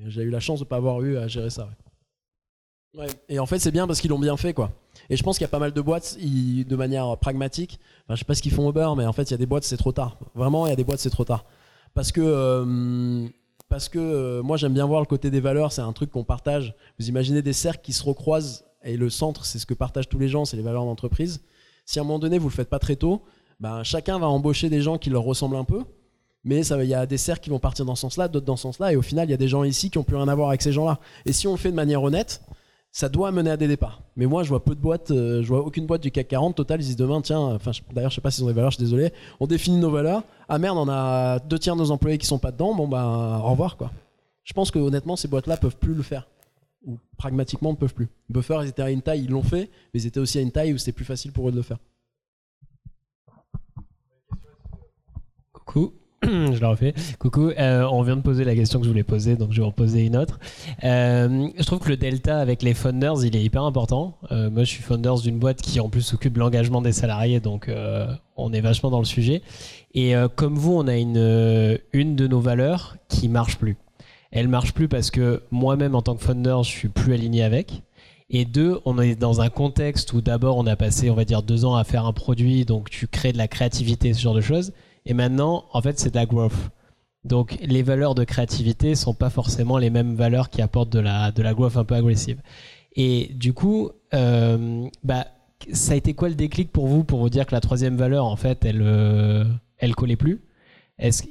[0.06, 1.68] J'ai eu la chance de ne pas avoir eu à gérer ça.
[3.28, 4.72] Et en fait c'est bien parce qu'ils l'ont bien fait quoi.
[5.08, 8.20] Et je pense qu'il y a pas mal de boîtes, de manière pragmatique, enfin, je
[8.20, 9.64] sais pas ce qu'ils font au beurre, mais en fait il y a des boîtes
[9.64, 10.18] c'est trop tard.
[10.34, 11.44] Vraiment il y a des boîtes c'est trop tard.
[11.94, 13.26] Parce que euh,
[13.68, 16.24] parce que euh, moi j'aime bien voir le côté des valeurs, c'est un truc qu'on
[16.24, 16.74] partage.
[16.98, 20.18] Vous imaginez des cercles qui se recroisent et le centre, c'est ce que partagent tous
[20.18, 21.42] les gens, c'est les valeurs d'entreprise.
[21.84, 23.22] Si à un moment donné vous le faites pas très tôt,
[23.58, 25.84] ben, chacun va embaucher des gens qui leur ressemblent un peu,
[26.44, 28.62] mais il y a des cercles qui vont partir dans ce sens-là, d'autres dans ce
[28.62, 30.34] sens-là, et au final il y a des gens ici qui ont plus rien à
[30.34, 30.98] voir avec ces gens-là.
[31.26, 32.42] Et si on le fait de manière honnête,
[32.92, 34.02] ça doit mener à des départs.
[34.16, 36.56] Mais moi, je vois peu de boîtes, euh, je vois aucune boîte du CAC 40.
[36.56, 37.58] Total, ils disent demain, tiens,
[37.92, 39.12] d'ailleurs, je sais pas s'ils ont des valeurs, je suis désolé.
[39.38, 40.24] On définit nos valeurs.
[40.48, 42.74] Ah merde, on a deux tiers de nos employés qui sont pas dedans.
[42.74, 43.92] Bon, ben, au revoir, quoi.
[44.42, 46.26] Je pense que honnêtement, ces boîtes-là peuvent plus le faire.
[46.84, 48.08] Ou pragmatiquement, ne peuvent plus.
[48.28, 50.50] Buffer, ils étaient à une taille, ils l'ont fait, mais ils étaient aussi à une
[50.50, 51.78] taille où c'était plus facile pour eux de le faire.
[55.52, 55.92] Coucou.
[56.22, 56.92] Je la refais.
[57.18, 59.66] Coucou, euh, on vient de poser la question que je voulais poser, donc je vais
[59.66, 60.38] en poser une autre.
[60.84, 64.18] Euh, je trouve que le delta avec les founders, il est hyper important.
[64.30, 67.40] Euh, moi, je suis founders d'une boîte qui en plus s'occupe de l'engagement des salariés,
[67.40, 67.70] donc
[68.36, 69.40] on est vachement dans le sujet.
[69.94, 73.76] Et comme vous, on a une, une de nos valeurs qui marche plus.
[74.30, 77.82] Elle marche plus parce que moi-même, en tant que founder, je suis plus aligné avec.
[78.28, 81.42] Et deux, on est dans un contexte où d'abord on a passé, on va dire,
[81.42, 84.40] deux ans à faire un produit, donc tu crées de la créativité, ce genre de
[84.40, 84.72] choses.
[85.06, 86.70] Et maintenant, en fait, c'est de la growth.
[87.24, 91.32] Donc, les valeurs de créativité sont pas forcément les mêmes valeurs qui apportent de la,
[91.32, 92.40] de la growth un peu agressive.
[92.96, 95.26] Et du coup, euh, bah,
[95.72, 98.24] ça a été quoi le déclic pour vous pour vous dire que la troisième valeur,
[98.24, 99.44] en fait, elle, euh,
[99.78, 100.40] elle collait plus?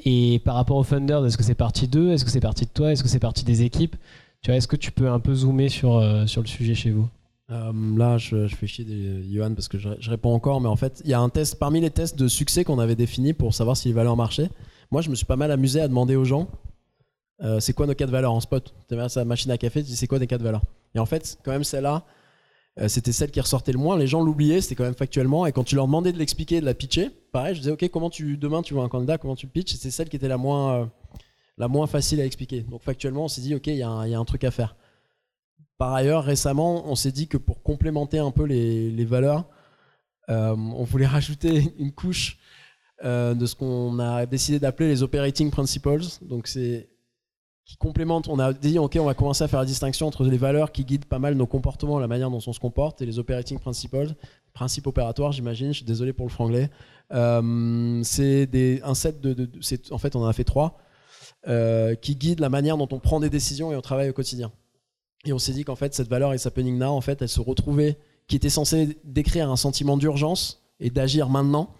[0.03, 2.12] Et par rapport aux funders, est-ce que c'est parti d'eux?
[2.12, 2.91] Est-ce que c'est parti de toi?
[2.91, 3.95] Est-ce que c'est parti des équipes?
[4.41, 6.91] Tu vois, Est-ce que tu peux un peu zoomer sur, euh, sur le sujet chez
[6.91, 7.08] vous?
[7.51, 11.01] Euh, là, je, fais chier des, Johan parce que je, réponds encore, mais en fait,
[11.03, 13.75] il y a un test parmi les tests de succès qu'on avait définis pour savoir
[13.75, 14.49] si les valeurs marchaient.
[14.91, 16.47] Moi, je me suis pas mal amusé à demander aux gens
[17.41, 18.73] euh, c'est quoi nos quatre valeurs en spot?
[18.89, 20.63] Tu à sa machine à café, tu dis c'est quoi tes quatre valeurs?
[20.93, 22.03] Et en fait, quand même, celle-là,
[22.79, 23.97] euh, c'était celle qui ressortait le moins.
[23.97, 25.45] Les gens l'oubliaient, c'était quand même factuellement.
[25.45, 28.09] Et quand tu leur demandais de l'expliquer, de la pitcher, pareil, je disais, ok, comment
[28.09, 29.75] tu demain tu vois un candidat, comment tu pitches?
[29.75, 30.91] C'est celle qui était la moins,
[31.57, 32.62] la moins facile à expliquer.
[32.62, 34.75] Donc factuellement, on s'est dit, ok, il y a un truc à faire.
[35.79, 39.45] Par ailleurs, récemment, on s'est dit que pour complémenter un peu les, valeurs,
[40.27, 42.37] euh, on voulait rajouter une couche
[43.05, 46.01] euh, de ce qu'on a décidé d'appeler les operating principles.
[46.21, 46.89] Donc c'est
[47.63, 48.27] qui complémente.
[48.27, 50.83] On a dit ok, on va commencer à faire la distinction entre les valeurs qui
[50.83, 54.15] guident pas mal nos comportements, la manière dont on se comporte, et les operating principles,
[54.51, 55.69] principes opératoires, j'imagine.
[55.69, 56.69] Je suis désolé pour le franglais.
[57.13, 59.49] Euh, c'est un set de,
[59.91, 60.77] en fait on en a fait trois
[62.01, 64.51] qui guident la manière dont on prend des décisions et on travaille au quotidien.
[65.25, 67.41] Et on s'est dit qu'en fait cette valeur is happening now, en fait, elle se
[67.41, 71.73] retrouvait, qui était censée décrire un sentiment d'urgence et d'agir maintenant.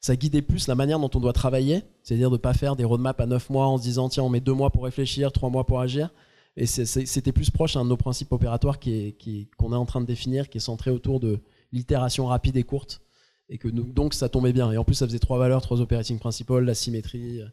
[0.00, 2.84] Ça guidait plus la manière dont on doit travailler, c'est-à-dire de ne pas faire des
[2.84, 5.48] roadmaps à 9 mois en se disant tiens on met 2 mois pour réfléchir, 3
[5.48, 6.10] mois pour agir.
[6.56, 9.76] Et c'était plus proche un de nos principes opératoires qui est- qui est- qu'on est
[9.76, 11.38] en train de définir, qui est centré autour de
[11.72, 13.00] l'itération rapide et courte.
[13.48, 14.70] Et que nous- donc ça tombait bien.
[14.72, 17.46] Et en plus ça faisait trois valeurs, trois operating principles, la symétrie, euh,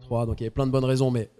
[0.00, 0.26] trois.
[0.26, 1.10] Donc il y avait plein de bonnes raisons.
[1.10, 1.30] Mais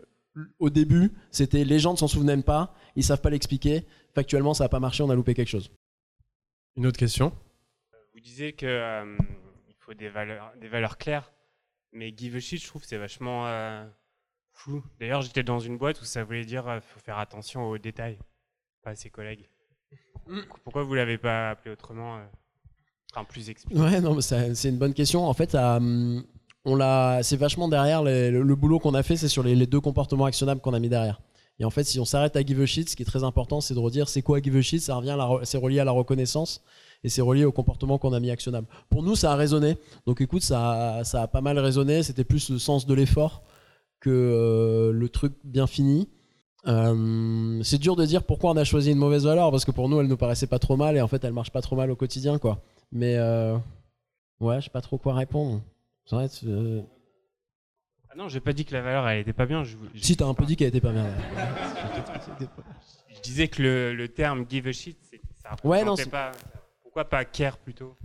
[0.59, 3.87] au début, c'était les gens ne s'en souvenaient pas, ils savent pas l'expliquer.
[4.15, 5.71] Factuellement, ça n'a pas marché, on a loupé quelque chose.
[6.77, 7.33] Une autre question?
[8.15, 9.17] Vous disiez que euh,
[9.69, 11.33] il faut des valeurs, des valeurs claires,
[11.93, 13.87] mais give a shit, je trouve, c'est vachement euh,
[14.53, 14.83] flou.
[15.01, 18.19] D'ailleurs, j'étais dans une boîte où ça voulait dire euh, faut faire attention aux détails,
[18.83, 19.49] pas à ses collègues.
[20.65, 22.25] Pourquoi vous l'avez pas appelé autrement, euh,
[23.13, 23.81] enfin plus expliqué?
[23.81, 25.25] Ouais, non, c'est une bonne question.
[25.27, 26.25] En fait, ça, hum,
[26.67, 30.61] on c'est vachement derrière le, boulot qu'on a fait, c'est sur les, deux comportements actionnables
[30.61, 31.21] qu'on a mis derrière.
[31.59, 33.63] Et en fait, si on s'arrête à give a shit, ce qui est très important,
[33.63, 34.83] c'est de redire c'est quoi give a shit.
[34.83, 36.63] Ça revient, c'est relié à la reconnaissance
[37.03, 38.67] et c'est relié au comportement qu'on a mis actionnable.
[38.91, 39.79] Pour nous, ça a résonné.
[40.07, 42.03] Donc, écoute, ça, a- ça pas mal résonné.
[42.03, 43.43] C'était plus le sens de l'effort
[44.01, 46.09] que euh, le truc bien fini.
[46.67, 49.89] Euh, c'est dur de dire pourquoi on a choisi une mauvaise valeur parce que pour
[49.89, 51.91] nous, elle nous paraissait pas trop mal et en fait, elle marche pas trop mal
[51.91, 52.61] au quotidien, quoi.
[52.93, 53.57] Mais euh,
[54.41, 55.63] ouais, je sais pas trop quoi répondre.
[56.07, 56.15] Tu-
[56.47, 56.83] euh,
[58.11, 59.65] Ah non, j'ai pas dit que la valeur elle était pas bien.
[59.65, 61.07] Je, je- Si t'as un peu dit qu'elle était pas bien.
[63.15, 64.97] Je disais que le, le terme give a shit,
[65.43, 66.33] ça Ouais, non, pas.
[66.83, 67.97] Pourquoi pas care plutôt?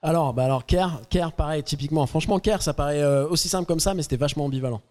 [0.00, 2.06] Alors, bah alors care, care, pareil, typiquement.
[2.06, 4.82] Franchement, care, ça paraît euh, aussi simple comme ça, mais c'était vachement ambivalent.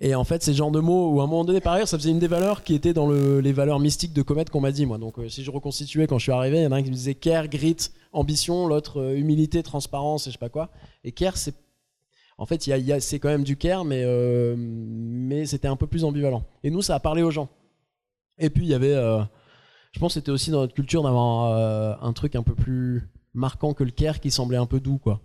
[0.00, 1.88] Et en fait, c'est le genre de mots où à un moment donné, par ailleurs,
[1.88, 4.60] ça faisait une des valeurs qui était dans le- les valeurs mystiques de Comet qu'on
[4.60, 4.98] m'a dit, moi.
[4.98, 6.90] Donc, euh, si je reconstituais quand je suis arrivé, il y en a un qui
[6.90, 7.76] me disait care, grit,
[8.12, 10.70] ambition, l'autre euh, humilité, transparence et je sais pas quoi.
[11.04, 11.54] Et care, c'est.
[12.36, 12.68] En fait,
[13.00, 16.42] c'est quand même du care, mais, euh, mais c'était un peu plus ambivalent.
[16.64, 17.48] Et nous, ça a parlé aux gens.
[18.38, 18.94] Et puis, il y avait.
[19.92, 23.72] je pense que c'était aussi dans notre culture d'avoir un truc un peu plus marquant
[23.72, 25.20] que le care qui semblait un peu doux, quoi.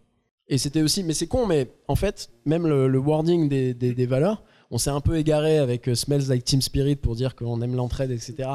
[0.48, 4.78] Et c'était aussi, mais c'est con, mais en fait, même le, wording des valeurs, on
[4.78, 8.12] s'est un peu égaré avec euh, Smells Like Team Spirit pour dire qu'on aime l'entraide,
[8.12, 8.50] etc.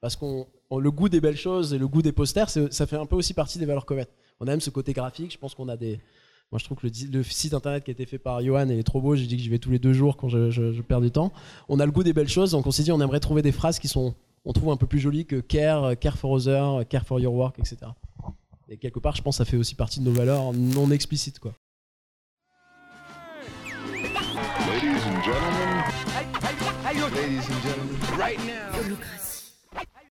[0.00, 2.96] Parce qu'on on- le goût des belles choses et le goût des posters, ça fait
[2.96, 4.12] un peu aussi partie des valeurs comètes.
[4.40, 5.32] On aime ce côté graphique.
[5.32, 6.00] Je pense qu'on a des.
[6.50, 9.00] Moi, je trouve que le, site internet qui a été fait par Johan est trop
[9.00, 9.14] beau.
[9.14, 11.32] J'ai dit que j'y vais tous les deux jours quand je, perds du temps.
[11.68, 13.52] On a le goût des belles choses, donc on s'est dit on aimerait trouver des
[13.52, 17.06] phrases qui sont, on trouve un peu plus jolies que care, care for others, care
[17.06, 17.76] for your work, etc.
[18.68, 21.38] Et quelque part, je pense que ça fait aussi partie de nos valeurs non explicites,
[21.38, 21.52] quoi.
[27.14, 27.50] Ladies and gentlemen.
[27.50, 28.18] Ladies and gentlemen.
[28.18, 28.70] Right now.
[28.70, 29.29] Holocratie.